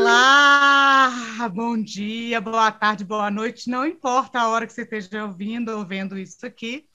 [0.00, 3.68] Olá, bom dia, boa tarde, boa noite.
[3.68, 6.88] Não importa a hora que você esteja ouvindo ou vendo isso aqui.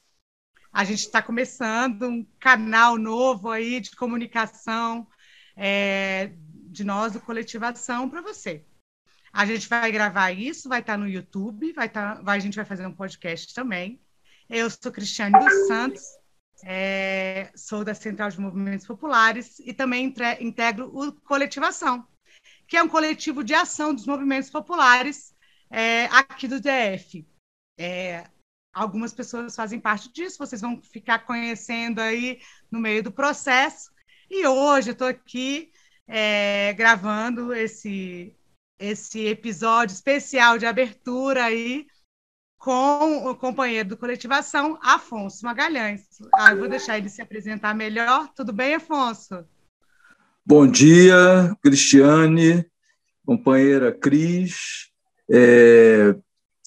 [0.71, 5.05] A gente está começando um canal novo aí de comunicação
[5.53, 6.31] é,
[6.71, 8.65] de nós do Coletivação para você.
[9.33, 12.55] A gente vai gravar isso, vai estar tá no YouTube, vai tá, vai, a gente
[12.55, 13.99] vai fazer um podcast também.
[14.49, 16.03] Eu sou Cristiane dos Santos,
[16.63, 22.07] é, sou da Central de Movimentos Populares e também integro o Coletivação,
[22.73, 25.31] que é um coletivo de ação dos movimentos populares
[25.69, 27.23] é, aqui do DF.
[27.77, 28.27] É,
[28.73, 32.41] algumas pessoas fazem parte disso, vocês vão ficar conhecendo aí
[32.71, 33.91] no meio do processo.
[34.27, 35.71] E hoje eu estou aqui
[36.07, 38.35] é, gravando esse,
[38.79, 41.85] esse episódio especial de abertura aí
[42.57, 46.07] com o companheiro do Coletivação, Afonso Magalhães.
[46.33, 48.33] Ah, eu vou deixar ele se apresentar melhor.
[48.33, 49.47] Tudo bem, Afonso?
[50.45, 52.65] Bom dia, Cristiane,
[53.25, 54.89] companheira Cris.
[55.31, 56.13] É,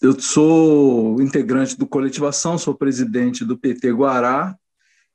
[0.01, 4.57] eu sou integrante do Coletivação, sou presidente do PT Guará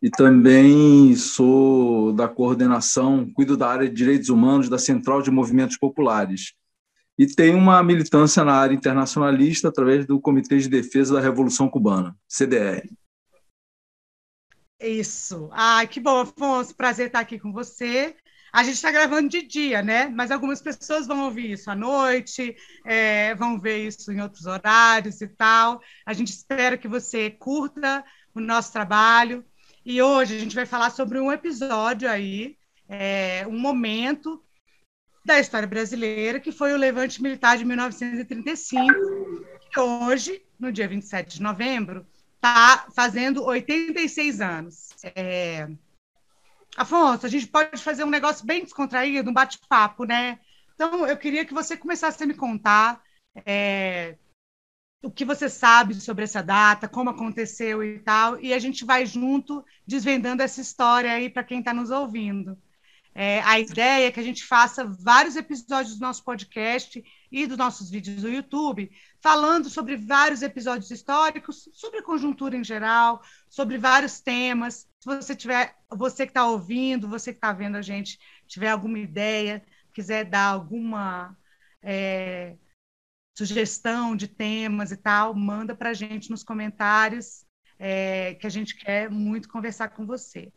[0.02, 5.78] e também sou da coordenação, cuido da área de direitos humanos da Central de Movimentos
[5.78, 6.54] Populares
[7.18, 12.16] e tem uma militância na área internacionalista através do Comitê de Defesa da Revolução Cubana,
[12.28, 12.90] CDR.
[14.80, 15.50] Isso.
[15.52, 16.76] Ai, que bom, Afonso.
[16.76, 18.16] Prazer estar aqui com você.
[18.52, 20.10] A gente está gravando de dia, né?
[20.10, 25.22] Mas algumas pessoas vão ouvir isso à noite, é, vão ver isso em outros horários
[25.22, 25.82] e tal.
[26.06, 28.04] A gente espera que você curta
[28.36, 29.46] o nosso trabalho.
[29.86, 32.58] E hoje a gente vai falar sobre um episódio aí,
[32.88, 34.44] é, um momento
[35.24, 38.86] da história brasileira, que foi o levante militar de 1935,
[39.72, 44.90] que hoje, no dia 27 de novembro, está fazendo 86 anos.
[45.16, 45.70] É...
[46.78, 50.40] Afonso, a gente pode fazer um negócio bem descontraído, um bate-papo, né?
[50.74, 53.02] Então, eu queria que você começasse a me contar
[53.46, 54.18] é,
[55.04, 59.06] o que você sabe sobre essa data, como aconteceu e tal, e a gente vai
[59.06, 62.58] junto desvendando essa história aí para quem está nos ouvindo.
[63.14, 67.58] É, a ideia é que a gente faça vários episódios do nosso podcast e dos
[67.58, 73.78] nossos vídeos do YouTube, falando sobre vários episódios históricos, sobre a conjuntura em geral, sobre
[73.78, 74.88] vários temas.
[75.02, 79.00] Se você tiver, você que está ouvindo, você que está vendo a gente, tiver alguma
[79.00, 81.36] ideia, quiser dar alguma
[81.82, 82.56] é,
[83.36, 87.44] sugestão de temas e tal, manda para a gente nos comentários,
[87.80, 90.54] é, que a gente quer muito conversar com você.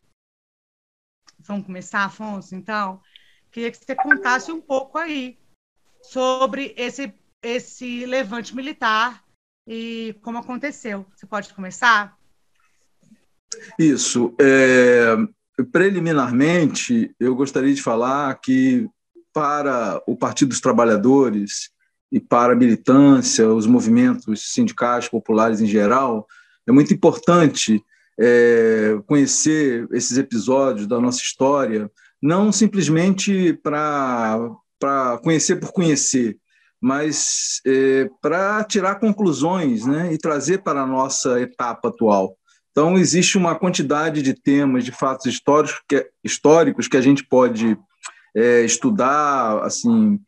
[1.38, 2.54] Vamos começar, Afonso?
[2.54, 3.03] Então,
[3.50, 5.38] queria que você contasse um pouco aí
[6.03, 9.25] sobre esse, esse levante militar
[9.66, 11.06] e como aconteceu.
[11.16, 12.19] Você pode começar?
[13.78, 14.34] Isso.
[14.41, 15.16] É,
[15.72, 18.88] preliminarmente, eu gostaria de falar que
[19.32, 21.70] para o Partido dos Trabalhadores
[22.10, 26.26] e para a militância, os movimentos sindicais populares em geral,
[26.66, 27.82] é muito importante
[28.19, 31.91] é, conhecer esses episódios da nossa história,
[32.22, 36.38] não simplesmente para conhecer por conhecer,
[36.81, 42.36] mas é, para tirar conclusões né, e trazer para a nossa etapa atual.
[42.75, 47.79] Então, existe uma quantidade de temas, de fatos históricos que, históricos que a gente pode
[48.35, 50.19] é, estudar, assim,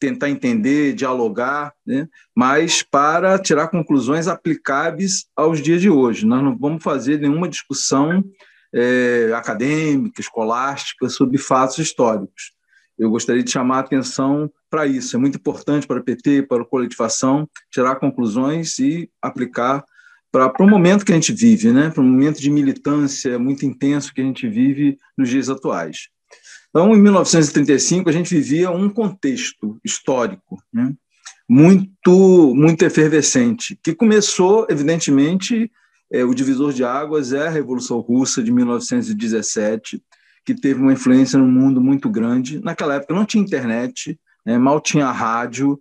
[0.00, 2.08] tentar entender, dialogar, né?
[2.34, 6.26] mas para tirar conclusões aplicáveis aos dias de hoje.
[6.26, 8.24] Nós não vamos fazer nenhuma discussão
[8.74, 12.50] é, acadêmica, escolástica, sobre fatos históricos.
[12.98, 15.14] Eu gostaria de chamar a atenção para isso.
[15.14, 19.84] É muito importante para o PT, para a coletivação, tirar conclusões e aplicar
[20.32, 21.90] para o momento que a gente vive, né?
[21.90, 26.08] para um momento de militância muito intenso que a gente vive nos dias atuais.
[26.70, 30.90] Então, em 1935, a gente vivia um contexto histórico né,
[31.46, 35.70] muito, muito efervescente, que começou, evidentemente,
[36.10, 40.02] é, o divisor de águas é a Revolução Russa de 1917,
[40.46, 42.58] que teve uma influência no mundo muito grande.
[42.60, 45.78] Naquela época não tinha internet, né, mal tinha rádio,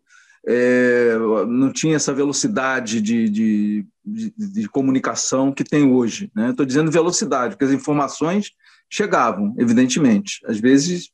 [0.47, 1.17] é,
[1.47, 6.31] não tinha essa velocidade de, de, de, de comunicação que tem hoje.
[6.35, 6.67] Estou né?
[6.67, 8.51] dizendo velocidade, porque as informações
[8.89, 10.41] chegavam, evidentemente.
[10.45, 11.11] Às vezes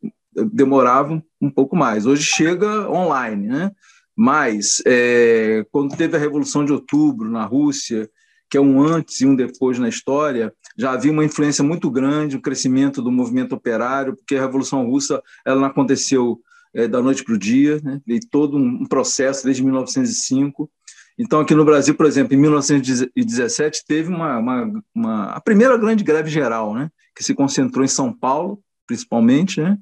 [0.51, 2.05] demoravam um pouco mais.
[2.05, 3.71] Hoje chega online, né?
[4.15, 8.09] Mas é, quando teve a Revolução de Outubro na Rússia,
[8.49, 12.37] que é um antes e um depois na história, já havia uma influência muito grande,
[12.37, 16.39] um crescimento do movimento operário, porque a Revolução Russa ela não aconteceu
[16.77, 17.99] é, da noite para o dia, né?
[18.05, 20.69] Veio todo um processo desde 1905.
[21.17, 26.03] Então, aqui no Brasil, por exemplo, em 1917, teve uma, uma, uma a primeira grande
[26.03, 26.91] greve geral, né?
[27.15, 29.75] que se concentrou em São Paulo, principalmente, né?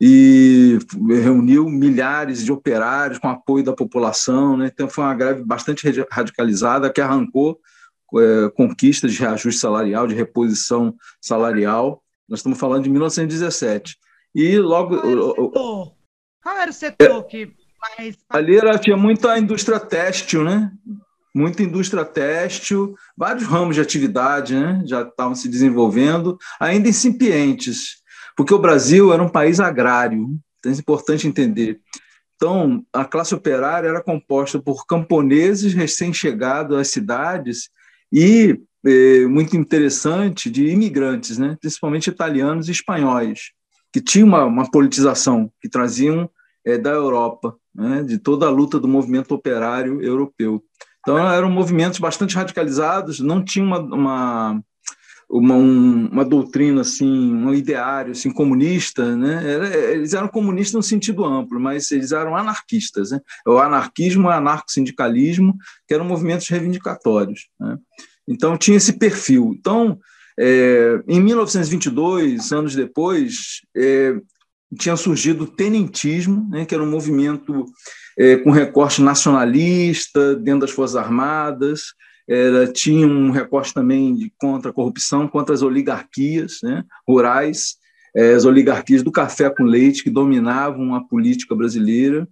[0.00, 0.78] e
[1.22, 4.56] reuniu milhares de operários com apoio da população.
[4.56, 4.70] Né?
[4.72, 7.60] Então, foi uma greve bastante radicalizada que arrancou
[8.16, 12.02] é, conquistas de reajuste salarial, de reposição salarial.
[12.26, 13.98] Nós estamos falando de 1917.
[14.34, 14.96] E logo.
[16.42, 18.18] Qual era o setor é, que mais.
[18.30, 20.70] Ali era, tinha muita indústria têxtil, né?
[21.34, 24.82] Muita indústria têxtil, vários ramos de atividade né?
[24.84, 28.02] já estavam se desenvolvendo, ainda incipientes
[28.36, 31.80] porque o Brasil era um país agrário, então é importante entender.
[32.36, 37.68] Então, a classe operária era composta por camponeses recém-chegados às cidades
[38.12, 41.56] e, é, muito interessante, de imigrantes, né?
[41.60, 43.52] principalmente italianos e espanhóis,
[43.92, 46.30] que tinham uma, uma politização, que traziam
[46.64, 48.02] é, da Europa, né?
[48.02, 50.62] de toda a luta do movimento operário europeu.
[51.00, 54.62] Então, eram movimentos bastante radicalizados, não tinha uma, uma
[55.32, 59.94] uma, um, uma doutrina assim, um ideário assim comunista, né?
[59.94, 63.20] eles eram comunistas no sentido amplo, mas eles eram anarquistas, né?
[63.46, 65.56] O anarquismo, o anarco-sindicalismo,
[65.88, 67.78] que eram movimentos reivindicatórios, né?
[68.28, 69.56] Então tinha esse perfil.
[69.58, 69.98] Então,
[70.38, 74.14] é, em 1922, anos depois, é,
[74.78, 76.64] tinha surgido o tenentismo, né?
[76.64, 77.66] Que era um movimento
[78.18, 81.92] é, com recorte nacionalista dentro das forças armadas
[82.28, 87.76] era, tinha um recorte também de contra a corrupção, contra as oligarquias né, rurais,
[88.14, 92.28] é, as oligarquias do café com leite que dominavam a política brasileira.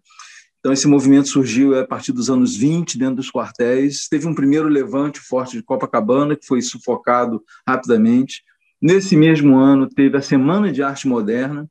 [0.61, 4.07] Então, esse movimento surgiu a partir dos anos 20, dentro dos quartéis.
[4.09, 8.45] Teve um primeiro levante forte de Copacabana, que foi sufocado rapidamente.
[8.81, 11.69] Nesse mesmo ano, teve a Semana de Arte Moderna,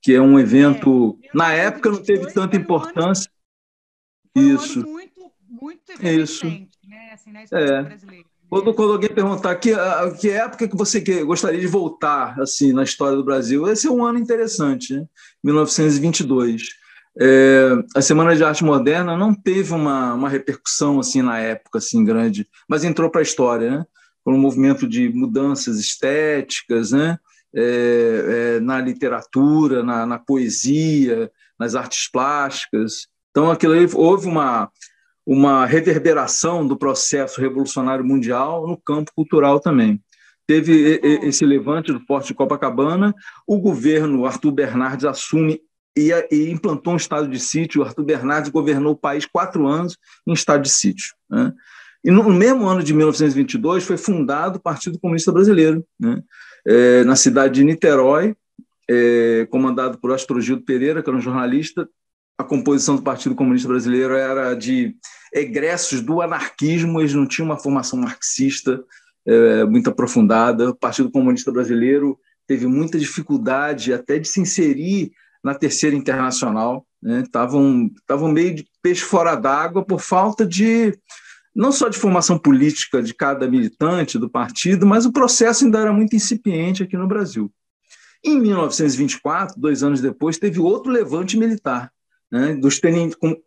[0.00, 3.30] que é um evento, é, na época, não teve tanta importância.
[4.34, 4.82] Isso.
[4.82, 6.46] muito, muito Isso
[6.92, 7.12] né?
[7.14, 7.82] Assim, na é.
[7.82, 8.24] brasileira.
[8.48, 9.72] Quando, quando, alguém perguntar que,
[10.20, 13.90] que época que você que, gostaria de voltar assim na história do Brasil, esse é
[13.90, 15.06] um ano interessante, né?
[15.42, 16.81] 1922.
[17.20, 22.04] É, a Semana de Arte Moderna não teve uma, uma repercussão assim na época assim
[22.04, 23.86] grande, mas entrou para a história, né?
[24.24, 27.18] Um movimento de mudanças estéticas, né?
[27.54, 33.08] É, é, na literatura, na, na, poesia, nas artes plásticas.
[33.30, 34.70] Então, aquilo aí, houve uma,
[35.26, 40.00] uma reverberação do processo revolucionário mundial no campo cultural também.
[40.46, 43.14] Teve esse levante do Porto de Copacabana,
[43.46, 45.60] o governo Arthur Bernardes assume
[45.96, 47.80] e, e implantou um estado de sítio.
[47.80, 49.96] O Arthur Bernardes governou o país quatro anos
[50.26, 51.14] em estado de sítio.
[51.30, 51.52] Né?
[52.04, 56.22] E no mesmo ano de 1922 foi fundado o Partido Comunista Brasileiro, né?
[56.66, 58.34] é, na cidade de Niterói,
[58.90, 61.88] é, comandado por Astrogildo Pereira, que era um jornalista,
[62.38, 64.96] a composição do Partido Comunista Brasileiro era de
[65.32, 68.82] egressos do anarquismo, eles não tinham uma formação marxista
[69.26, 70.70] é, muito aprofundada.
[70.70, 75.12] O Partido Comunista Brasileiro teve muita dificuldade até de se inserir
[75.42, 76.86] na Terceira Internacional.
[77.24, 78.32] Estavam né?
[78.32, 80.96] meio de peixe fora d'água por falta de
[81.54, 85.92] não só de formação política de cada militante do partido, mas o processo ainda era
[85.92, 87.52] muito incipiente aqui no Brasil.
[88.24, 91.92] Em 1924, dois anos depois, teve outro levante militar,
[92.30, 92.80] né, dos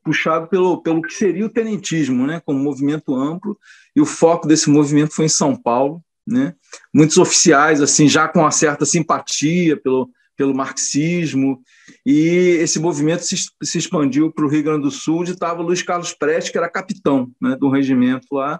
[0.03, 3.57] puxado pelo, pelo que seria o tenentismo, né, como movimento amplo,
[3.95, 6.01] e o foco desse movimento foi em São Paulo.
[6.27, 6.55] Né,
[6.91, 11.61] muitos oficiais assim já com uma certa simpatia pelo, pelo marxismo,
[12.05, 15.81] e esse movimento se, se expandiu para o Rio Grande do Sul, onde estava Luiz
[15.81, 18.59] Carlos Prestes, que era capitão né, do regimento lá,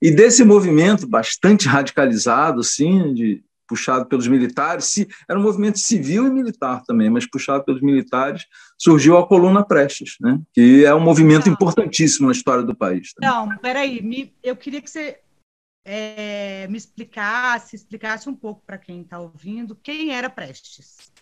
[0.00, 6.26] e desse movimento bastante radicalizado, assim, de, puxado pelos militares, se, era um movimento civil
[6.26, 8.44] e militar também, mas puxado pelos militares,
[8.78, 10.40] surgiu a Coluna Prestes, né?
[10.52, 13.12] que é um movimento importantíssimo na história do país.
[13.14, 13.26] Tá?
[13.26, 15.18] Não, peraí, me, eu queria que você
[15.84, 21.12] é, me explicasse, explicasse um pouco para quem está ouvindo, quem era Prestes.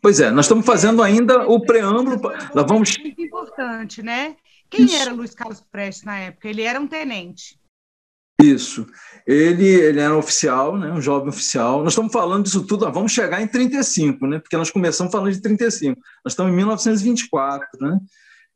[0.00, 2.20] Pois é, nós estamos fazendo ainda o preâmbulo.
[2.54, 2.98] Nós vamos...
[2.98, 4.36] Muito importante, né?
[4.68, 4.96] Quem Isso.
[4.96, 6.48] era Luiz Carlos Prestes na época?
[6.48, 7.60] Ele era um tenente.
[8.42, 8.86] Isso.
[9.26, 11.84] Ele, ele era um oficial, né, um jovem oficial.
[11.84, 15.40] Nós estamos falando disso tudo, vamos chegar em 35, né, porque nós começamos falando de
[15.40, 16.00] 35.
[16.24, 18.00] Nós estamos em 1924, né?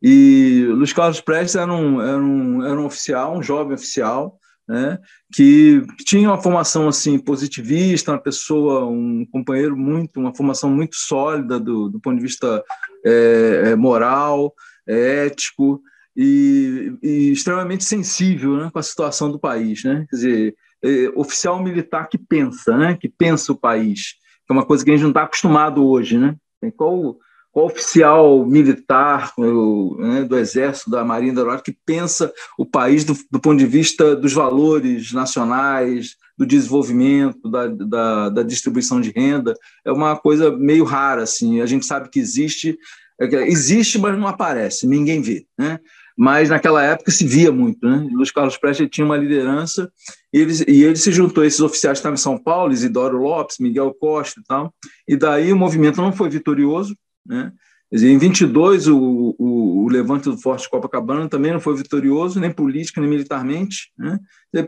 [0.02, 4.98] E Luiz Carlos Prestes era um, era um, era um oficial, um jovem oficial, né,
[5.32, 11.60] que tinha uma formação assim positivista, uma pessoa, um companheiro muito, uma formação muito sólida
[11.60, 12.62] do, do ponto de vista
[13.04, 14.52] é, moral,
[14.86, 15.80] é, ético
[16.16, 19.84] e, e extremamente sensível né, com a situação do país.
[19.84, 20.06] Né?
[20.10, 24.14] Quer dizer, é, oficial militar que pensa, né, que pensa o país,
[24.46, 26.18] que é uma coisa que a gente não está acostumado hoje.
[26.18, 26.34] Né?
[26.76, 27.18] Qual
[27.56, 33.40] oficial militar né, do Exército, da Marinha, da Aeronáutica, que pensa o país do, do
[33.40, 39.54] ponto de vista dos valores nacionais, do desenvolvimento, da, da, da, distribuição de renda,
[39.86, 41.22] é uma coisa meio rara.
[41.22, 41.62] Assim.
[41.62, 42.78] A gente sabe que existe,
[43.18, 45.46] é existe, mas não aparece, ninguém vê.
[45.58, 45.80] Né?
[46.14, 47.88] Mas naquela época se via muito.
[47.88, 48.06] Né?
[48.12, 49.90] Luiz Carlos Prestes tinha uma liderança
[50.30, 53.16] e ele, e ele se juntou a esses oficiais que estavam em São Paulo, Isidoro
[53.16, 54.74] Lopes, Miguel Costa e tal,
[55.08, 56.94] e daí o movimento não foi vitorioso,
[57.26, 57.52] né?
[57.90, 58.98] Dizer, em 22, o,
[59.38, 63.92] o, o, levante do Forte Copacabana também não foi vitorioso, nem política, nem militarmente.
[63.96, 64.18] Né?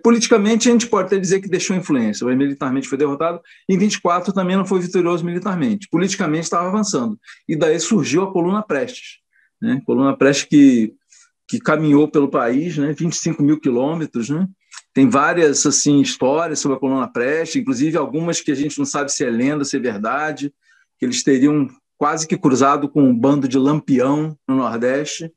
[0.03, 3.41] Politicamente, a gente pode até dizer que deixou influência, mas militarmente foi derrotado.
[3.69, 5.88] Em 24, também não foi vitorioso militarmente.
[5.91, 7.19] Politicamente, estava avançando.
[7.49, 9.19] E daí surgiu a coluna Prestes.
[9.61, 9.83] Né?
[9.85, 10.95] Coluna Prestes que,
[11.49, 12.95] que caminhou pelo país, né?
[12.97, 14.31] 25 mil quilômetros.
[14.31, 14.47] Né?
[14.95, 19.11] Tem várias assim histórias sobre a coluna Prestes, inclusive algumas que a gente não sabe
[19.11, 20.55] se é lenda, se é verdade,
[21.00, 25.31] que eles teriam quase que cruzado com um bando de Lampião no Nordeste,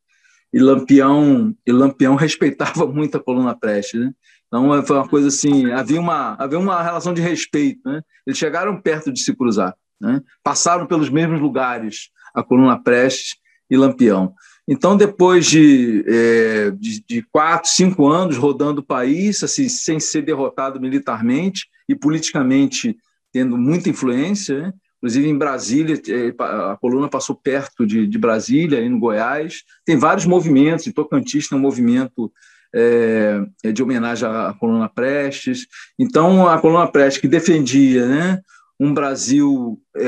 [0.54, 4.12] e Lampião, e Lampião respeitava muito a coluna Prestes, né?
[4.48, 8.02] Então foi uma coisa assim, havia uma, havia uma relação de respeito, né?
[8.28, 10.22] Eles chegaram perto de se cruzar, né?
[10.44, 13.36] Passaram pelos mesmos lugares, a coluna Prestes
[13.70, 14.34] e Lampião.
[14.68, 20.22] Então, depois de, é, de, de, quatro, cinco anos rodando o país, assim, sem ser
[20.22, 22.96] derrotado militarmente e politicamente
[23.34, 24.74] tendo muita influência, né?
[25.02, 29.64] Inclusive em Brasília, é, a coluna passou perto de, de Brasília, aí no Goiás.
[29.84, 32.32] Tem vários movimentos, em Tocantins tem um movimento
[32.74, 33.42] é,
[33.74, 35.66] de homenagem à coluna Prestes.
[35.98, 38.42] Então, a coluna Prestes, que defendia né,
[38.80, 40.04] um Brasil é,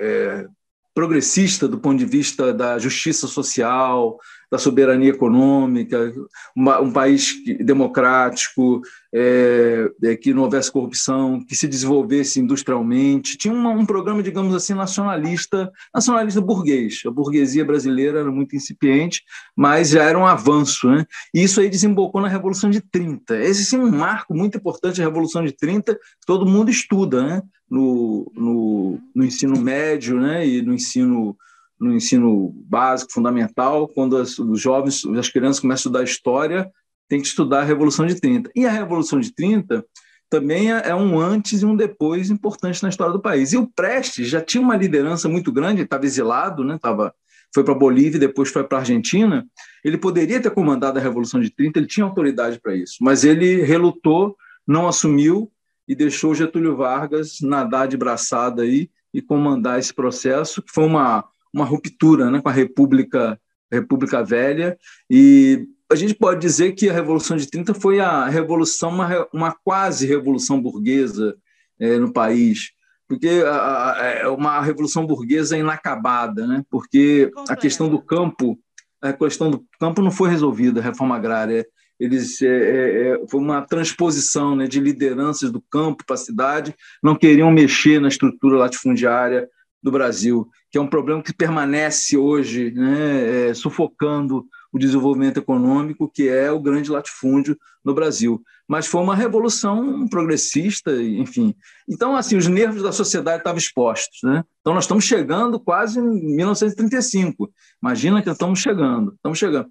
[0.00, 0.46] é,
[0.94, 4.18] progressista do ponto de vista da justiça social,
[4.52, 6.12] da soberania econômica,
[6.54, 13.38] uma, um país democrático, é, é, que não houvesse corrupção, que se desenvolvesse industrialmente.
[13.38, 17.00] Tinha uma, um programa, digamos assim, nacionalista, nacionalista burguês.
[17.06, 19.22] A burguesia brasileira era muito incipiente,
[19.56, 20.86] mas já era um avanço.
[20.86, 21.06] Né?
[21.32, 23.38] E isso aí desembocou na Revolução de 30.
[23.38, 27.22] Esse sim, é um marco muito importante, a Revolução de 30, que todo mundo estuda
[27.22, 27.42] né?
[27.70, 30.46] no, no, no ensino médio né?
[30.46, 31.34] e no ensino
[31.82, 36.70] no ensino básico, fundamental, quando as, os jovens, as crianças começam a estudar história,
[37.08, 38.50] tem que estudar a Revolução de 30.
[38.54, 39.84] E a Revolução de 30
[40.30, 43.52] também é, é um antes e um depois importante na história do país.
[43.52, 46.78] E o Prestes já tinha uma liderança muito grande, estava exilado, né?
[46.80, 47.12] Tava,
[47.52, 49.46] foi para a Bolívia depois foi para a Argentina.
[49.84, 53.62] Ele poderia ter comandado a Revolução de 30, ele tinha autoridade para isso, mas ele
[53.62, 54.36] relutou,
[54.66, 55.52] não assumiu
[55.86, 61.24] e deixou Getúlio Vargas nadar de braçada aí e comandar esse processo, que foi uma,
[61.52, 63.38] uma ruptura né, com a República,
[63.70, 64.76] República Velha,
[65.10, 69.56] e a gente pode dizer que a Revolução de 30 foi a revolução, uma, uma
[69.62, 71.36] quase revolução burguesa
[71.78, 72.70] é, no país,
[73.06, 76.64] porque é uma revolução burguesa inacabada, né?
[76.70, 78.58] porque a questão do campo,
[79.02, 81.66] a questão do campo não foi resolvida, a reforma agrária,
[82.00, 86.74] eles é, é, é foi uma transposição né, de lideranças do campo para a cidade,
[87.02, 89.46] não queriam mexer na estrutura latifundiária
[89.82, 96.08] do Brasil, que é um problema que permanece hoje, né, é, sufocando o desenvolvimento econômico,
[96.08, 98.42] que é o grande latifúndio no Brasil.
[98.66, 101.54] Mas foi uma revolução progressista, enfim.
[101.86, 104.20] Então, assim, os nervos da sociedade estavam expostos.
[104.22, 104.42] Né?
[104.60, 107.52] Então, nós estamos chegando quase em 1935.
[107.82, 109.68] Imagina que estamos chegando, estamos chegando.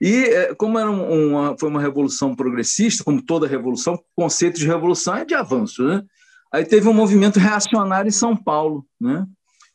[0.00, 4.66] E é, como era uma, foi uma revolução progressista, como toda revolução, o conceito de
[4.66, 5.82] revolução é de avanço.
[5.82, 6.02] Né?
[6.52, 9.26] Aí teve um movimento reacionário em São Paulo, né?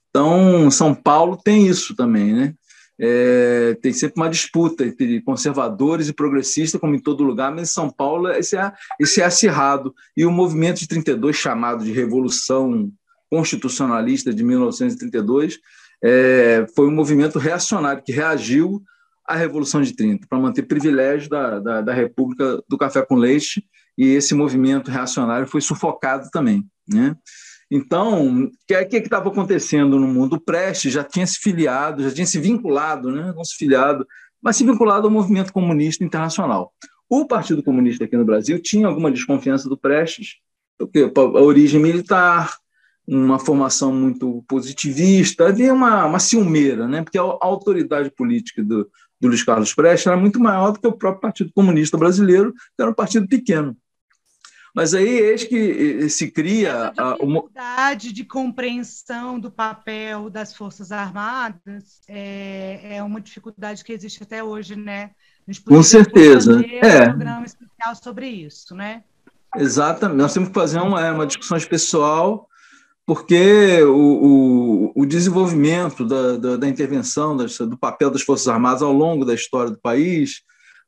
[0.09, 2.53] Então, São Paulo tem isso também, né?
[3.01, 7.71] É, tem sempre uma disputa entre conservadores e progressistas, como em todo lugar, mas em
[7.71, 9.93] São Paulo esse é, esse é acirrado.
[10.17, 12.91] E o movimento de 32, chamado de Revolução
[13.29, 15.59] Constitucionalista de 1932,
[16.03, 18.83] é, foi um movimento reacionário que reagiu
[19.25, 23.63] à Revolução de 30, para manter privilégio da, da, da República do Café com Leite,
[23.97, 26.65] e esse movimento reacionário foi sufocado também.
[26.87, 27.15] Né?
[27.71, 30.33] Então, o que que estava acontecendo no mundo?
[30.33, 33.31] O Prestes já tinha se filiado, já tinha se vinculado, né?
[33.35, 34.07] não se filiado,
[34.41, 36.73] mas se vinculado ao movimento comunista internacional.
[37.07, 40.37] O Partido Comunista aqui no Brasil tinha alguma desconfiança do Prestes,
[40.77, 42.55] porque a origem militar,
[43.07, 47.03] uma formação muito positivista, havia uma, uma ciumeira, né?
[47.03, 50.87] porque a, a autoridade política do, do Luiz Carlos Prestes era muito maior do que
[50.87, 53.75] o próprio Partido Comunista Brasileiro, que era um partido pequeno.
[54.75, 62.01] Mas aí eis que se cria a dificuldade de compreensão do papel das Forças Armadas
[62.07, 65.11] é, é uma dificuldade que existe até hoje, né?
[65.65, 66.63] Com certeza.
[66.81, 67.01] É.
[67.01, 69.03] Um programa especial sobre isso, né?
[69.55, 70.17] Exatamente.
[70.17, 72.47] Nós temos que fazer uma, é, uma discussão pessoal,
[73.05, 78.93] porque o, o, o desenvolvimento da, da, da intervenção, do papel das Forças Armadas ao
[78.93, 80.43] longo da história do país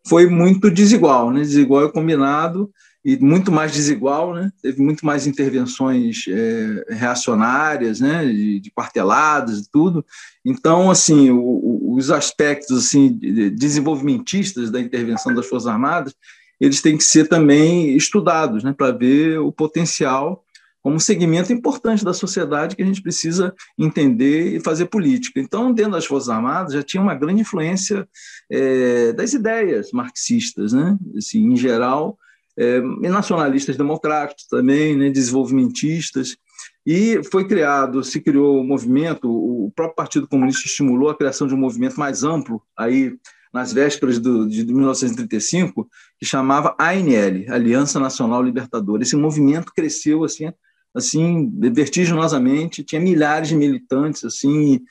[0.07, 1.41] foi muito desigual, né?
[1.41, 2.71] desigual e combinado,
[3.03, 4.51] e muito mais desigual, né?
[4.61, 8.25] teve muito mais intervenções é, reacionárias, né?
[8.25, 10.05] de, de quarteladas e tudo.
[10.45, 13.17] Então, assim, o, os aspectos assim,
[13.55, 16.13] desenvolvimentistas da intervenção das Forças Armadas,
[16.59, 18.71] eles têm que ser também estudados né?
[18.71, 20.43] para ver o potencial
[20.81, 25.39] como um segmento importante da sociedade que a gente precisa entender e fazer política.
[25.39, 28.07] Então, dentro das Forças Armadas, já tinha uma grande influência
[28.51, 30.97] é, das ideias marxistas, né?
[31.15, 32.17] assim, em geral,
[32.61, 36.37] é, nacionalistas democráticos também, né, desenvolvimentistas,
[36.85, 41.47] e foi criado, se criou o um movimento, o próprio Partido Comunista estimulou a criação
[41.47, 43.15] de um movimento mais amplo, aí
[43.53, 45.87] nas vésperas do, de 1935,
[46.19, 49.03] que chamava ANL, Aliança Nacional Libertadora.
[49.03, 50.51] Esse movimento cresceu assim,
[50.95, 54.81] assim vertiginosamente, tinha milhares de militantes assim,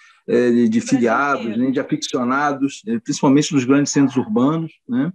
[0.70, 4.72] de filiados, né, de aficionados, é, principalmente nos grandes centros urbanos.
[4.88, 5.12] Né?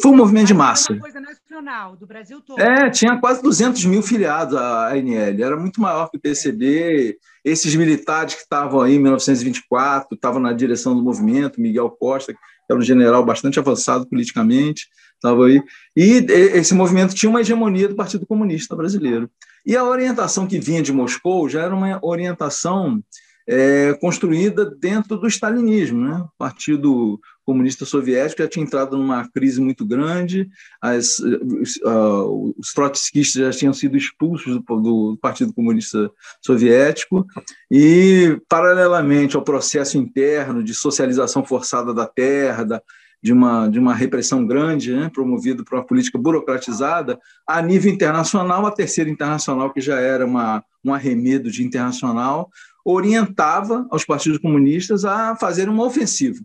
[0.00, 0.96] Foi um movimento de massa.
[0.98, 2.60] coisa nacional, do Brasil todo.
[2.60, 7.18] É, tinha quase 200 mil filiados a ANL, era muito maior que o PCB.
[7.44, 12.38] Esses militares que estavam aí em 1924, estavam na direção do movimento, Miguel Costa, que
[12.70, 15.60] era um general bastante avançado politicamente, estava aí.
[15.96, 19.28] E esse movimento tinha uma hegemonia do Partido Comunista Brasileiro.
[19.66, 23.02] E a orientação que vinha de Moscou já era uma orientação
[23.46, 26.06] é, construída dentro do stalinismo.
[26.06, 26.16] Né?
[26.16, 30.48] O Partido Comunista Soviético já tinha entrado numa crise muito grande,
[30.80, 37.26] as, os, uh, os trotskistas já tinham sido expulsos do, do, Partido Comunista Soviético,
[37.70, 42.82] e, paralelamente ao processo interno de socialização forçada da terra, da,
[43.22, 48.66] de uma, de uma repressão grande, né, promovido por uma política burocratizada, a nível internacional,
[48.66, 52.50] a Terceira Internacional, que já era uma, um arremedo de internacional,
[52.84, 56.40] orientava aos partidos comunistas a fazer uma ofensiva.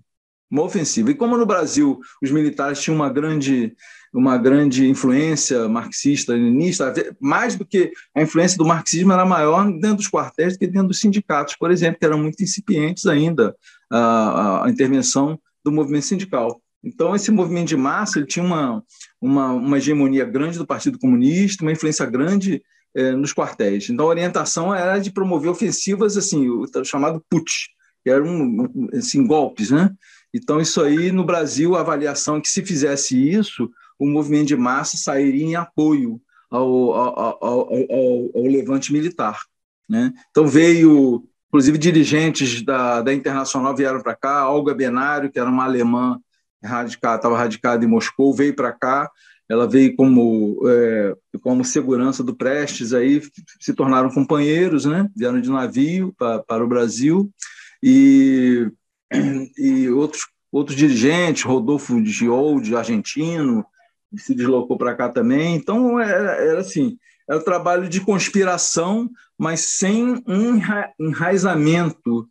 [0.50, 1.12] Uma ofensiva.
[1.12, 3.76] E como no Brasil os militares tinham uma grande,
[4.14, 9.98] uma grande influência marxista, leninista, mais do que a influência do marxismo era maior dentro
[9.98, 13.56] dos quartéis do que dentro dos sindicatos, por exemplo, que eram muito incipientes ainda
[13.92, 16.62] a, a intervenção do movimento sindical.
[16.84, 18.82] Então, esse movimento de massa ele tinha uma,
[19.20, 22.64] uma, uma hegemonia grande do Partido Comunista, uma influência grande
[22.96, 23.90] é, nos quartéis.
[23.90, 27.68] Então, a orientação era de promover ofensivas, assim, o chamado putsch,
[28.04, 29.92] que eram assim, golpes, né?
[30.34, 34.56] Então, isso aí, no Brasil, a avaliação é que se fizesse isso, o movimento de
[34.56, 39.40] massa sairia em apoio ao, ao, ao, ao, ao levante militar.
[39.90, 40.14] Né?
[40.30, 45.64] Então, veio, inclusive, dirigentes da, da Internacional vieram para cá, Olga Benário, que era uma
[45.64, 46.20] alemã,
[46.64, 49.10] estava radicada em Moscou, veio para cá,
[49.50, 53.22] ela veio como, é, como segurança do Prestes, aí
[53.60, 55.10] se tornaram companheiros, né?
[55.16, 57.32] vieram de navio para, para o Brasil,
[57.82, 58.70] e,
[59.58, 63.66] e outros, outros dirigentes, Rodolfo Giold, argentino,
[64.18, 65.56] se deslocou para cá também.
[65.56, 66.98] Então, era, era assim,
[67.30, 70.60] era um trabalho de conspiração, mas sem um
[71.00, 72.28] enraizamento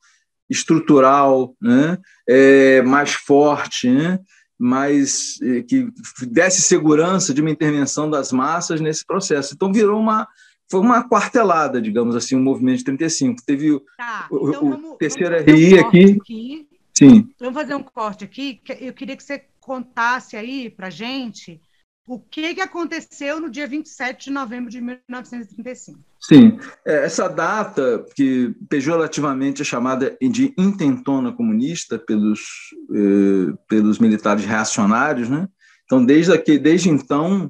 [0.48, 1.98] estrutural né?
[2.28, 4.18] É, mais forte, né?
[4.58, 5.88] Mas eh, que
[6.26, 9.54] desse segurança de uma intervenção das massas nesse processo.
[9.54, 10.26] Então virou uma
[10.68, 13.42] foi uma quartelada, digamos assim, o um movimento de 35.
[13.44, 16.18] Teve tá, o, então o vamos, terceiro vamos RI um aqui.
[16.20, 16.68] aqui.
[16.96, 17.28] Sim.
[17.38, 18.60] Vamos fazer um corte aqui.
[18.80, 21.60] Eu queria que você contasse aí para gente
[22.08, 25.98] o que, que aconteceu no dia 27 de novembro de 1935.
[26.26, 32.40] Sim, é, essa data, que pejorativamente é chamada de intentona comunista pelos,
[32.92, 35.46] eh, pelos militares reacionários, né?
[35.84, 37.48] então, desde, aqui, desde então,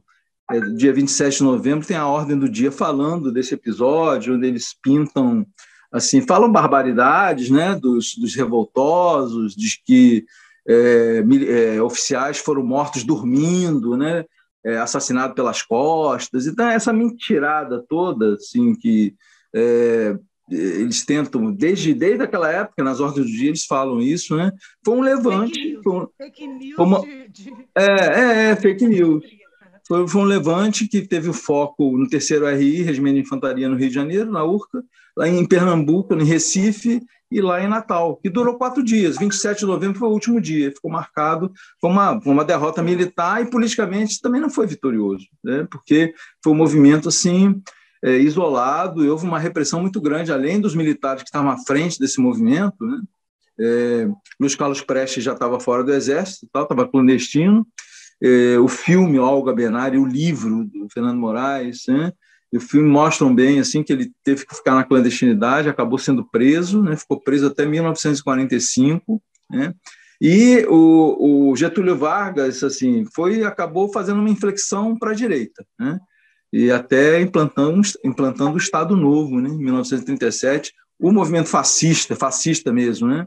[0.51, 4.77] é, dia 27 de novembro, tem a ordem do dia falando desse episódio, onde eles
[4.83, 5.47] pintam,
[5.91, 7.75] assim, falam barbaridades né?
[7.77, 10.27] dos, dos revoltosos, diz que
[10.69, 14.27] é, é, oficiais foram mortos dormindo, né?
[14.67, 16.47] É, assassinado pelas costas.
[16.47, 19.15] Então, essa mentirada toda, assim, que
[19.55, 20.19] é,
[20.51, 24.51] eles tentam, desde, desde aquela época, nas ordens do dia, eles falam isso, né?
[24.85, 25.55] Foi um levante.
[25.55, 27.53] Fake news, foi um, fake news foi uma, de, de...
[27.77, 29.25] É, é, é, fake news.
[29.87, 33.77] Foi, foi um levante que teve o foco no terceiro RI, Regimento de Infantaria no
[33.77, 34.83] Rio de Janeiro, na URCA,
[35.17, 37.01] lá em Pernambuco, em Recife,
[37.31, 39.19] e lá em Natal, que durou quatro dias.
[39.19, 43.51] 27 de novembro foi o último dia, ficou marcado, foi uma, uma derrota militar e
[43.51, 45.67] politicamente também não foi vitorioso, né?
[45.71, 47.61] porque foi um movimento assim
[48.05, 51.99] é, isolado e houve uma repressão muito grande, além dos militares que estavam à frente
[51.99, 52.77] desse movimento.
[52.87, 53.03] Né?
[53.59, 57.67] É, Luiz Carlos Prestes já estava fora do exército, estava clandestino.
[58.23, 62.13] É, o filme Olga Benari, o livro do Fernando Moraes, né?
[62.55, 66.83] O filme mostram bem assim que ele teve que ficar na clandestinidade, acabou sendo preso,
[66.83, 66.97] né?
[66.97, 69.75] ficou preso até 1945, né?
[70.19, 75.99] E o, o, Getúlio Vargas assim foi acabou fazendo uma inflexão para a direita, né?
[76.53, 79.51] e até implantando, implantando o Estado Novo, né?
[79.51, 83.27] em 1937, o movimento fascista, fascista mesmo, né?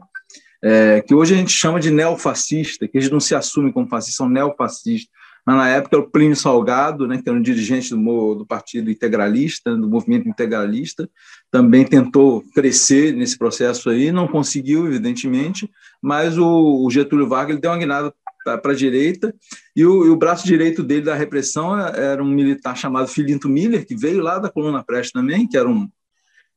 [0.62, 4.16] É, que hoje a gente chama de neofascista, que eles não se assumem como fascistas,
[4.16, 5.10] são neofascistas.
[5.50, 9.76] Mas na época o Plínio Salgado, né, que era um dirigente do, do Partido Integralista,
[9.76, 11.10] do movimento integralista,
[11.50, 15.68] também tentou crescer nesse processo aí, não conseguiu, evidentemente,
[16.00, 19.34] mas o, o Getúlio Vargas ele deu uma guinada para a direita,
[19.74, 23.84] e o, e o, braço direito dele da repressão era um militar chamado Filinto Miller,
[23.84, 25.88] que veio lá da coluna Preste também, que era um,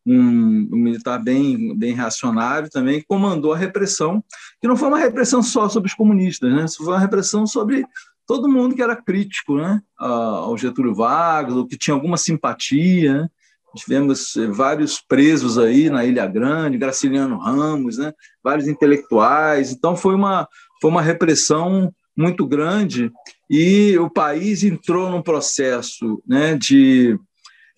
[0.05, 4.23] um, um, militar bem, bem reacionário também, que comandou a repressão,
[4.61, 6.65] que não foi uma repressão só sobre os comunistas, né?
[6.77, 7.83] foi uma repressão sobre
[8.25, 13.13] todo mundo que era crítico né, ao Getúlio Vargas, ou que tinha alguma simpatia.
[13.13, 13.29] Né?
[13.75, 19.71] Tivemos eh, vários presos aí na Ilha Grande, Graciliano Ramos, né, vários intelectuais.
[19.71, 20.47] Então, foi uma,
[20.79, 23.11] foi uma repressão muito grande
[23.49, 27.17] e o país entrou num processo né, de,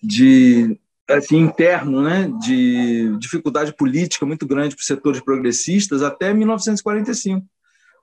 [0.02, 0.78] de
[1.08, 7.46] assim, interno, né, de dificuldade política muito grande para os setores progressistas até 1945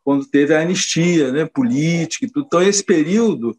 [0.04, 2.46] quando teve a anistia né, política e tudo.
[2.46, 3.58] Então, esse período,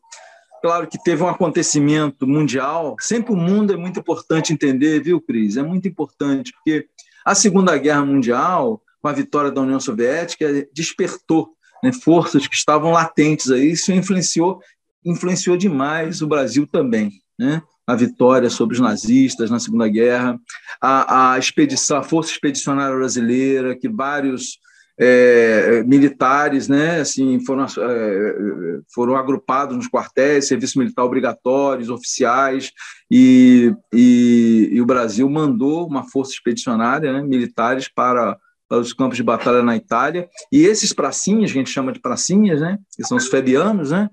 [0.63, 5.57] claro que teve um acontecimento mundial, sempre o mundo é muito importante entender, viu, Cris?
[5.57, 6.87] É muito importante, porque
[7.25, 12.93] a Segunda Guerra Mundial, com a vitória da União Soviética, despertou né, forças que estavam
[12.93, 14.61] latentes aí, isso influenciou,
[15.05, 17.63] influenciou demais o Brasil também, né?
[17.87, 20.41] a vitória sobre os nazistas na Segunda Guerra,
[20.81, 24.59] a, a expedição, a Força Expedicionária Brasileira, que vários
[24.99, 32.71] é, militares, né, assim, foram, é, foram agrupados nos quartéis, serviço militar obrigatórios, oficiais,
[33.11, 38.37] e, e, e o Brasil mandou uma força expedicionária, né, militares para,
[38.69, 42.01] para os campos de batalha na Itália, e esses pracinhas, que a gente chama de
[42.01, 44.09] pracinhas, né, que são os fabianos, né,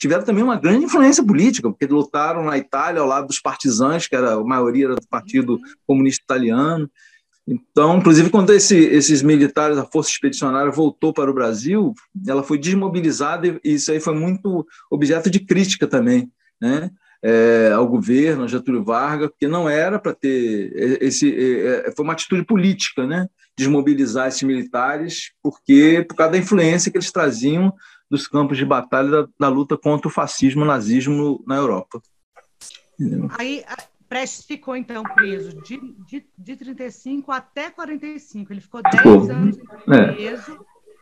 [0.00, 4.16] tiveram também uma grande influência política, porque lutaram na Itália ao lado dos partisans, que
[4.16, 6.90] era a maioria era do Partido Comunista Italiano,
[7.46, 11.92] então, inclusive, quando esse, esses militares, a Força Expedicionária voltou para o Brasil,
[12.26, 16.30] ela foi desmobilizada e isso aí foi muito objeto de crítica também,
[16.60, 16.90] né?
[17.22, 22.44] É, ao governo, Getúlio Vargas, porque não era para ter esse, é, foi uma atitude
[22.44, 23.28] política, né?
[23.56, 27.72] Desmobilizar esses militares, porque por causa da influência que eles traziam
[28.10, 32.00] dos campos de batalha da, da luta contra o fascismo, o nazismo na Europa.
[33.38, 33.64] Aí
[34.14, 38.52] Prestes ficou, então, preso de, de, de 35 até 45.
[38.52, 39.56] Ele ficou 10 anos
[39.88, 40.12] é.
[40.12, 40.58] preso, é.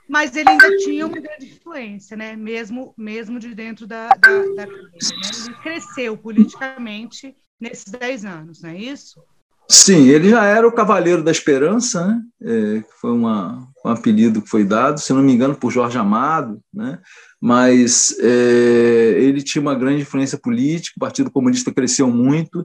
[0.09, 2.37] mas ele ainda tinha uma grande influência, né?
[2.37, 4.67] mesmo, mesmo de dentro da, da, da né?
[4.67, 9.21] Ele cresceu politicamente nesses 10 anos, não é isso?
[9.69, 12.23] Sim, ele já era o Cavaleiro da Esperança, né?
[12.43, 16.61] É, foi uma, um apelido que foi dado, se não me engano, por Jorge Amado,
[16.73, 17.01] né?
[17.41, 22.65] mas é, ele tinha uma grande influência política, o Partido Comunista cresceu muito,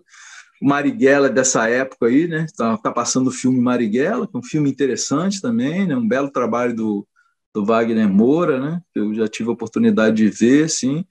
[0.61, 2.45] Marighella dessa época aí, né?
[2.45, 5.95] Está tá passando o filme Marighella, que é um filme interessante também, né?
[5.95, 7.07] Um belo trabalho do,
[7.53, 8.81] do Wagner Moura, né?
[8.93, 11.05] Eu já tive a oportunidade de ver, sim.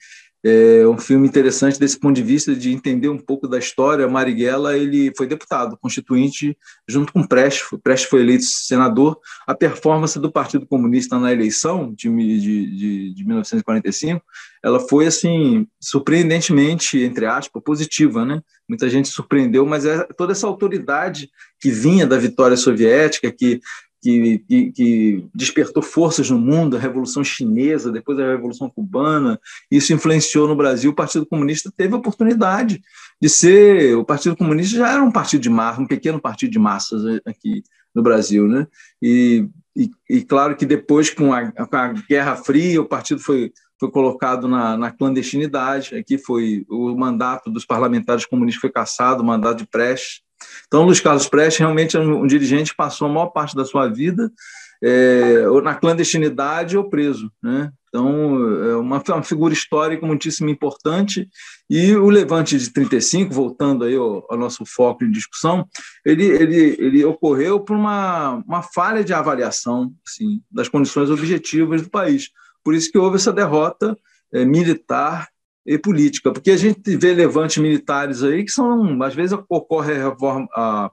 [0.49, 4.07] É um filme interessante desse ponto de vista de entender um pouco da história.
[4.07, 6.57] Marighella ele foi deputado constituinte
[6.87, 7.67] junto com Prestes.
[7.83, 9.19] Prestes foi eleito senador.
[9.45, 14.25] A performance do Partido Comunista na eleição de, de, de, de 1945,
[14.63, 18.41] ela foi assim surpreendentemente entre aspas positiva, né?
[18.69, 23.61] Muita gente surpreendeu, mas é toda essa autoridade que vinha da vitória soviética, que
[24.47, 30.47] que, que, despertou forças no mundo, a Revolução Chinesa, depois a Revolução Cubana, isso influenciou
[30.47, 30.91] no Brasil.
[30.91, 32.81] O Partido Comunista teve a oportunidade
[33.21, 33.97] de ser.
[33.97, 37.65] O Partido Comunista já era um partido de massa, um pequeno partido de massas aqui
[37.95, 38.67] no Brasil, né?
[39.03, 43.53] E, e, e claro que depois, com a, com a, Guerra Fria, o partido foi,
[43.79, 45.95] foi colocado na, na clandestinidade.
[45.95, 50.27] Aqui foi o mandato dos parlamentares comunistas foi cassado, o mandato de Prestes
[50.67, 53.89] então, Luiz Carlos Prestes realmente é um dirigente que passou a maior parte da sua
[53.89, 54.31] vida
[54.83, 57.31] é, ou na clandestinidade ou preso.
[57.43, 57.71] Né?
[57.89, 61.29] Então, é uma, uma, figura histórica muitíssimo importante.
[61.71, 65.67] E o Levante de 35, voltando aí ao, ao nosso foco de discussão,
[66.05, 71.91] ele, ele, ele ocorreu por uma, uma falha de avaliação assim, das condições objetivas do
[71.91, 72.31] país.
[72.67, 73.97] Por isso que houve essa derrota
[74.33, 75.29] é, militar
[75.65, 80.17] e política, porque a gente vê levantes militares aí que são, às vezes ocorre a,
[80.53, 80.91] a,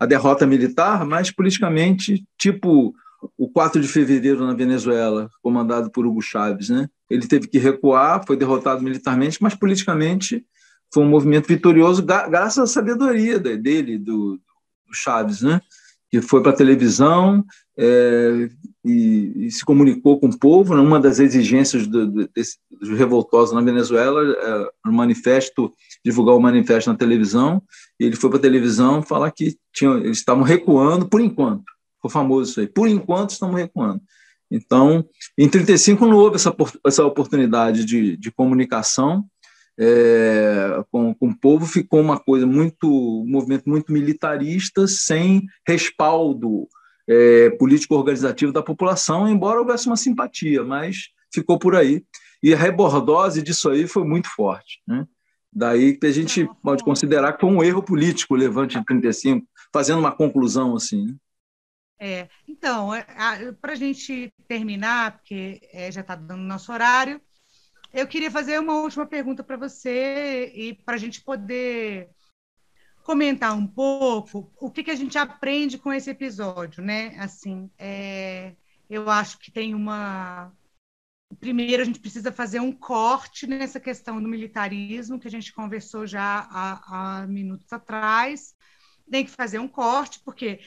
[0.00, 2.94] a derrota militar, mas politicamente, tipo
[3.38, 6.90] o 4 de fevereiro na Venezuela, comandado por Hugo Chávez, né?
[7.08, 10.44] Ele teve que recuar, foi derrotado militarmente, mas politicamente
[10.92, 14.38] foi um movimento vitorioso graças à sabedoria dele, do,
[14.86, 15.58] do Chávez, né?
[16.10, 17.42] Que foi para a televisão,
[17.78, 18.50] é,
[18.84, 20.74] e, e, se comunicou com o povo.
[20.74, 20.80] Né?
[20.80, 25.72] Uma das exigências do, do, dos revoltosos na Venezuela, é, no manifesto,
[26.04, 27.62] divulgar o manifesto na televisão,
[27.98, 31.64] e ele foi para a televisão falar que eles estavam recuando por enquanto.
[31.96, 32.66] Ficou famoso isso aí.
[32.66, 34.02] Por enquanto, estamos recuando.
[34.50, 35.04] Então,
[35.38, 36.54] em 35 não houve essa,
[36.86, 39.24] essa oportunidade de, de comunicação
[39.78, 46.68] é, com, com o povo, ficou uma coisa muito, um movimento muito militarista, sem respaldo
[47.08, 52.04] é, político-organizativo da população, embora houvesse uma simpatia, mas ficou por aí.
[52.42, 54.80] E a rebordose disso aí foi muito forte.
[54.86, 55.06] Né?
[55.52, 59.46] Daí que a gente pode considerar que foi um erro político o levante de 35,
[59.72, 61.06] fazendo uma conclusão assim.
[61.06, 61.14] Né?
[61.98, 62.90] É, então,
[63.60, 67.20] para a gente terminar, porque é, já está dando nosso horário,
[67.92, 72.08] eu queria fazer uma última pergunta para você e para a gente poder
[73.04, 77.14] comentar um pouco o que, que a gente aprende com esse episódio, né?
[77.18, 78.56] Assim, é,
[78.88, 80.50] eu acho que tem uma.
[81.38, 86.06] Primeiro, a gente precisa fazer um corte nessa questão do militarismo, que a gente conversou
[86.06, 88.56] já há, há minutos atrás.
[89.10, 90.60] Tem que fazer um corte, porque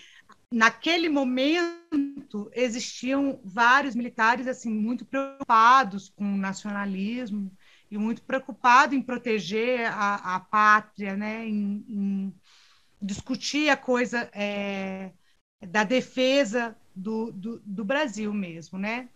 [0.53, 7.51] naquele momento existiam vários militares assim muito preocupados com o nacionalismo
[7.89, 12.35] e muito preocupados em proteger a, a pátria, né, em, em,
[13.01, 15.11] discutir a coisa é,
[15.67, 19.09] da defesa do, do, do Brasil mesmo, né?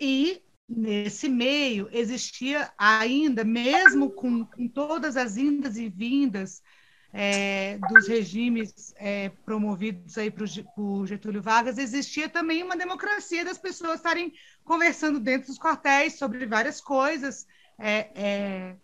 [0.00, 6.62] E nesse meio existia ainda, mesmo com, com todas as indas e vindas
[7.12, 13.96] é, dos regimes é, promovidos aí por Getúlio Vargas, existia também uma democracia das pessoas
[13.96, 17.46] estarem conversando dentro dos quartéis sobre várias coisas
[17.78, 18.76] é, é,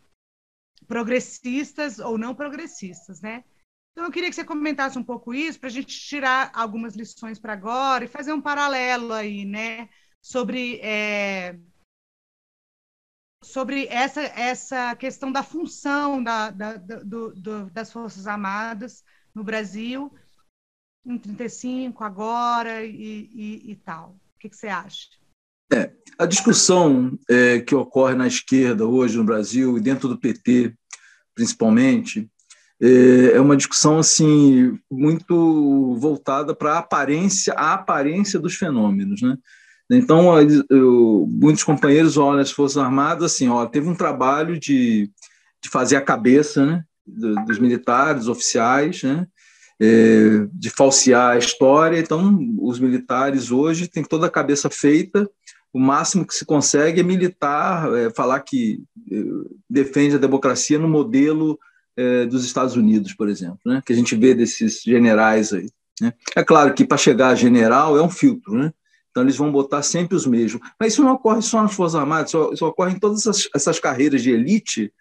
[0.86, 3.44] progressistas ou não progressistas, né?
[3.92, 7.38] Então, eu queria que você comentasse um pouco isso para a gente tirar algumas lições
[7.38, 9.88] para agora e fazer um paralelo aí, né?
[10.20, 11.56] Sobre é,
[13.44, 19.04] sobre essa, essa questão da função da, da, do, do, das Forças Armadas
[19.34, 20.12] no Brasil,
[21.04, 24.12] em 35, agora e, e, e tal.
[24.34, 25.10] O que, que, você acha?
[25.72, 30.74] É, a discussão é, que ocorre na esquerda hoje no Brasil e dentro do PT,
[31.34, 32.28] principalmente,
[32.80, 39.36] é, é uma discussão assim muito voltada para a aparência, a aparência dos fenômenos, né?
[39.90, 40.30] Então,
[40.70, 45.10] eu, muitos companheiros olham as Forças Armadas assim, ó, teve um trabalho de,
[45.62, 49.26] de fazer a cabeça né, dos militares, oficiais, né,
[49.80, 51.98] é, de falsear a história.
[51.98, 55.28] Então, os militares hoje têm toda a cabeça feita,
[55.74, 59.16] o máximo que se consegue é militar, é, falar que é,
[59.68, 61.58] defende a democracia no modelo
[61.96, 65.68] é, dos Estados Unidos, por exemplo, né, que a gente vê desses generais aí.
[66.00, 66.12] Né.
[66.36, 68.72] É claro que para chegar a general é um filtro, né?
[69.10, 70.60] Então, eles vão botar sempre os mesmos.
[70.78, 74.20] Mas isso não ocorre só nas Forças Armadas, isso, ocorre em todas essas, essas carreiras
[74.20, 74.92] de elite.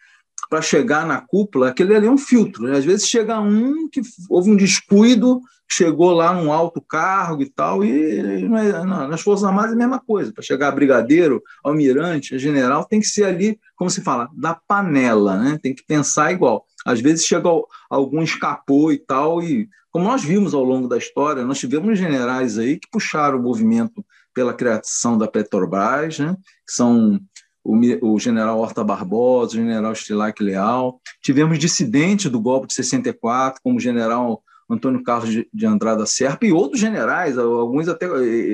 [0.49, 2.63] Para chegar na cúpula, aquele ali é um filtro.
[2.63, 2.77] Né?
[2.77, 7.83] Às vezes chega um que houve um descuido, chegou lá num alto cargo e tal,
[7.83, 10.31] e não é, nas Forças Armadas é a mesma coisa.
[10.31, 15.37] Para chegar a brigadeiro, almirante, general, tem que ser ali, como se fala, da panela,
[15.37, 15.59] né?
[15.61, 16.65] tem que pensar igual.
[16.85, 17.49] Às vezes chega
[17.89, 22.57] algum escapou e tal, e como nós vimos ao longo da história, nós tivemos generais
[22.57, 24.03] aí que puxaram o movimento
[24.33, 26.35] pela criação da Petrobras, né?
[26.65, 27.19] que são
[27.63, 30.99] o, o general Horta Barbosa, o general Estilac Leal.
[31.21, 36.51] Tivemos dissidentes do golpe de 64, como o general Antônio Carlos de Andrada Serpa e
[36.51, 38.07] outros generais, alguns até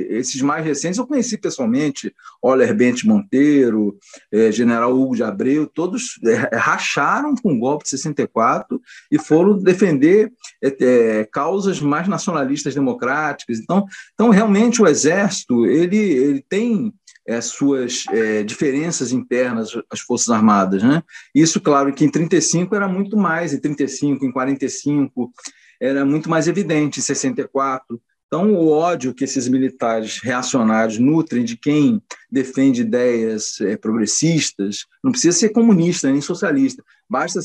[0.09, 3.97] esses mais recentes eu conheci pessoalmente, Oller Bente Monteiro,
[4.31, 9.57] eh, General Hugo de Abreu, todos eh, racharam com o golpe de 64 e foram
[9.57, 13.59] defender eh, causas mais nacionalistas democráticas.
[13.59, 16.93] Então, então realmente o exército ele, ele tem
[17.35, 20.83] as suas é, diferenças internas as Forças Armadas.
[20.83, 21.03] Né?
[21.33, 25.31] Isso, claro, que em 35 era muito mais, em 35, em 45,
[25.79, 27.99] era muito mais evidente em 64.
[28.29, 31.99] Então, o ódio que esses militares reacionários nutrem de quem
[32.31, 37.39] defende ideias é, progressistas, não precisa ser comunista nem socialista, basta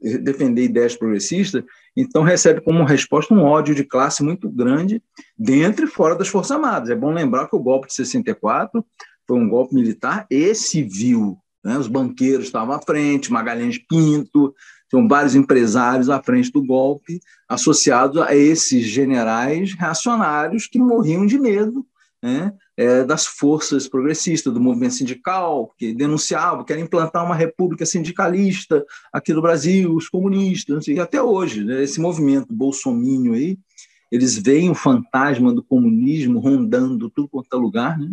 [0.00, 1.64] defender ideias progressistas,
[1.96, 5.02] então recebe como resposta um ódio de classe muito grande
[5.36, 6.90] dentro e fora das Forças Armadas.
[6.90, 8.86] É bom lembrar que o golpe de 64
[9.28, 11.38] foi um golpe militar e civil.
[11.62, 11.76] Né?
[11.78, 14.54] Os banqueiros estavam à frente, Magalhães Pinto,
[14.88, 21.38] tinham vários empresários à frente do golpe, associados a esses generais reacionários que morriam de
[21.38, 21.84] medo
[22.22, 28.84] né, é, das forças progressistas, do movimento sindical, que denunciavam, querem implantar uma república sindicalista
[29.12, 33.58] aqui no Brasil, os comunistas, e até hoje, né, esse movimento bolsomínio aí,
[34.10, 38.10] eles veem o fantasma do comunismo rondando tudo quanto é lugar, né?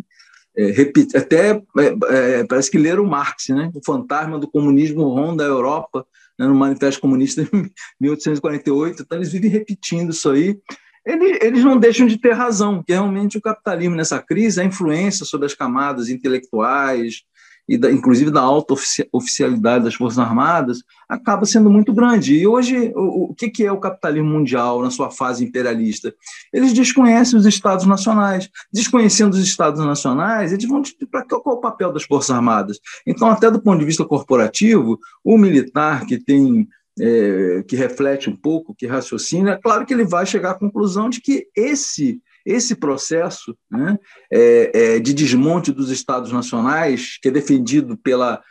[0.57, 3.69] É, até é, é, parece que leram Marx, né?
[3.73, 6.05] O fantasma do comunismo ronda a Europa,
[6.39, 7.49] né, no Manifesto Comunista de
[7.99, 9.01] 1848.
[9.01, 10.57] Então eles vivem repetindo isso aí.
[11.05, 15.23] Eles, eles não deixam de ter razão, que realmente o capitalismo nessa crise, a influência
[15.23, 17.23] sobre as camadas intelectuais,
[17.67, 18.75] e da, inclusive da alta
[19.11, 22.35] oficialidade das Forças Armadas, acaba sendo muito grande.
[22.35, 26.13] E hoje, o, o que, que é o capitalismo mundial na sua fase imperialista?
[26.53, 28.49] Eles desconhecem os Estados nacionais.
[28.71, 32.79] Desconhecendo os Estados nacionais, eles vão para qual é o papel das Forças Armadas.
[33.05, 36.67] Então, até do ponto de vista corporativo, o militar que tem
[36.99, 41.09] é, que reflete um pouco, que raciocina, é claro que ele vai chegar à conclusão
[41.09, 43.97] de que esse esse processo né,
[44.31, 48.41] é, é, de desmonte dos Estados nacionais, que é defendido pela,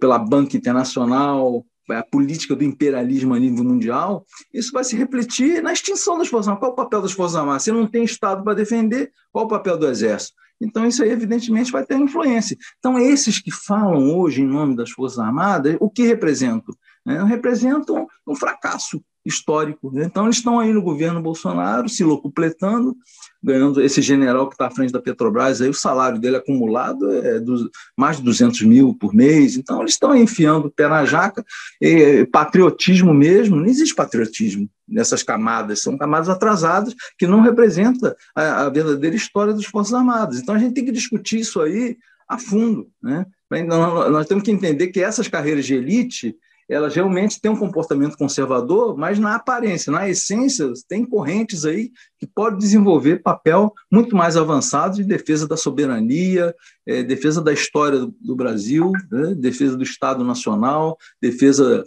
[0.00, 5.72] pela Banca Internacional, a política do imperialismo a nível mundial, isso vai se refletir na
[5.72, 6.60] extinção das Forças Armadas.
[6.60, 7.62] Qual o papel das Forças Armadas?
[7.62, 10.34] Se não tem Estado para defender, qual o papel do Exército?
[10.60, 12.56] Então, isso aí, evidentemente, vai ter influência.
[12.78, 16.74] Então, esses que falam hoje em nome das Forças Armadas, o que representam?
[17.04, 17.22] Né?
[17.24, 19.90] Representam um fracasso histórico.
[19.92, 20.04] Né?
[20.04, 22.96] Então, eles estão aí no governo Bolsonaro, se locupletando,
[23.42, 27.40] ganhando esse general que está à frente da Petrobras, aí o salário dele acumulado é
[27.40, 29.56] dos, mais de 200 mil por mês.
[29.56, 31.44] Então, eles estão enfiando o pé na jaca.
[31.80, 38.66] E, patriotismo mesmo, não existe patriotismo nessas camadas, são camadas atrasadas que não representam a,
[38.66, 40.38] a verdadeira história das Forças Armadas.
[40.38, 41.96] Então, a gente tem que discutir isso aí
[42.28, 42.88] a fundo.
[43.02, 43.26] Né?
[43.66, 46.36] Nós temos que entender que essas carreiras de elite
[46.68, 52.26] elas realmente têm um comportamento conservador, mas na aparência, na essência, tem correntes aí que
[52.26, 56.54] podem desenvolver papel muito mais avançado de defesa da soberania,
[56.86, 61.84] é, defesa da história do, Brasil, né, defesa do Estado Nacional, defesa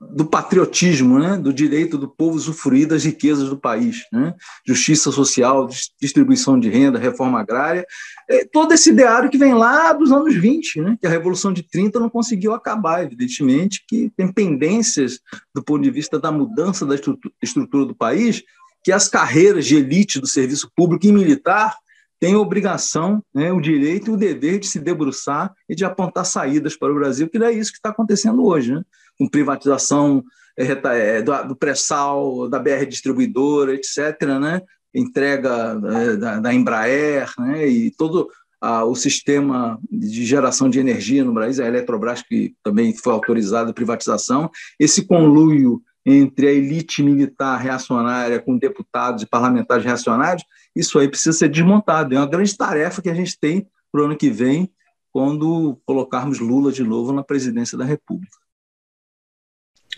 [0.00, 1.36] do patriotismo, né?
[1.36, 4.34] do direito do povo usufruir das riquezas do país, né?
[4.66, 5.68] justiça social,
[6.00, 7.86] distribuição de renda, reforma agrária,
[8.28, 10.98] é todo esse ideário que vem lá dos anos 20, né?
[10.98, 15.20] que a Revolução de 30 não conseguiu acabar, evidentemente, que tem pendências
[15.54, 16.94] do ponto de vista da mudança da
[17.42, 18.42] estrutura do país,
[18.82, 21.76] que as carreiras de elite do serviço público e militar
[22.20, 26.26] têm a obrigação, né, o direito e o dever de se debruçar e de apontar
[26.26, 28.74] saídas para o Brasil, que é isso que está acontecendo hoje.
[28.74, 28.82] Né?
[29.20, 30.24] com privatização
[30.56, 34.62] é, é, do, do pré-sal, da BR distribuidora, etc., né?
[34.94, 37.68] entrega é, da, da, Embraer, né?
[37.68, 38.28] e todo
[38.62, 43.70] ah, o sistema de geração de energia no Brasil, a Eletrobras, que também foi autorizada
[43.70, 50.98] a privatização, esse conluio entre a elite militar reacionária com deputados e parlamentares reacionários, isso
[50.98, 52.14] aí precisa ser desmontado.
[52.14, 54.72] É uma grande tarefa que a gente tem para o ano que vem,
[55.12, 58.36] quando colocarmos Lula de novo na presidência da República.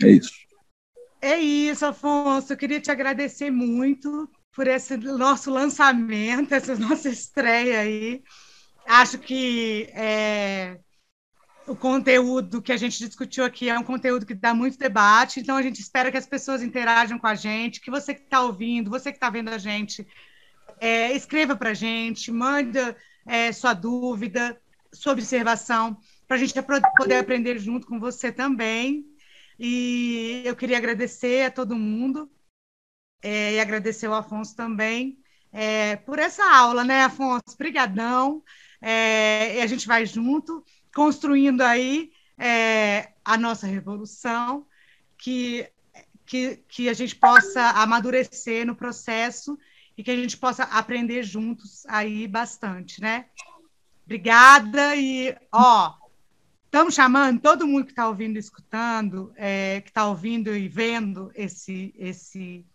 [0.01, 0.31] É isso.
[1.21, 2.51] É isso, Afonso.
[2.51, 8.23] Eu queria te agradecer muito por esse nosso lançamento, essa nossa estreia aí.
[8.85, 10.79] Acho que é,
[11.67, 15.55] o conteúdo que a gente discutiu aqui é um conteúdo que dá muito debate, então
[15.55, 18.89] a gente espera que as pessoas interajam com a gente, que você que está ouvindo,
[18.89, 20.05] você que está vendo a gente,
[20.83, 26.53] é, escreva para a gente, manda é, sua dúvida, sua observação, para a gente
[26.97, 29.05] poder aprender junto com você também.
[29.57, 32.29] E eu queria agradecer a todo mundo
[33.21, 37.43] é, e agradecer ao Afonso também é, por essa aula, né, Afonso?
[37.53, 38.43] Obrigadão.
[38.81, 44.67] É, e a gente vai junto, construindo aí é, a nossa revolução,
[45.17, 45.65] que,
[46.25, 49.57] que, que a gente possa amadurecer no processo
[49.97, 53.25] e que a gente possa aprender juntos aí bastante, né?
[54.05, 55.93] Obrigada e, ó,
[56.73, 61.31] Estamos chamando todo mundo que está ouvindo e escutando, é, que está ouvindo e vendo
[61.35, 62.65] esse, esse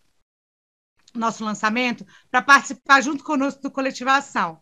[1.13, 4.61] nosso lançamento, para participar junto conosco do Coletivação.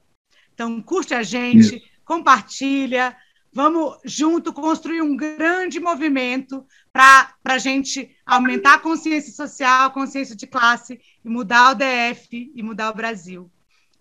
[0.55, 1.87] Então, curte a gente, Isso.
[2.03, 3.15] compartilha,
[3.57, 10.37] vamos junto construir um grande movimento para a gente aumentar a consciência social, a consciência
[10.37, 13.51] de classe e mudar o DF e mudar o Brasil.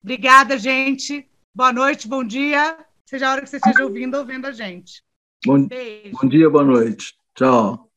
[0.03, 1.25] Obrigada, gente.
[1.55, 5.01] Boa noite, bom dia, seja a hora que você esteja ouvindo ou vendo a gente.
[5.45, 5.65] Bom,
[6.11, 7.15] bom dia, boa noite.
[7.33, 7.89] Tchau.